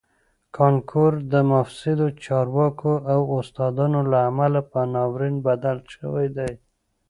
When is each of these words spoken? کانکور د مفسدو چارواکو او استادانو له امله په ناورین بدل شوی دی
کانکور 0.55 1.13
د 1.31 1.33
مفسدو 1.53 2.07
چارواکو 2.25 2.93
او 3.13 3.19
استادانو 3.37 3.99
له 4.11 4.19
امله 4.29 4.61
په 4.71 4.79
ناورین 4.93 5.35
بدل 5.47 5.77
شوی 5.95 6.27
دی 6.37 6.51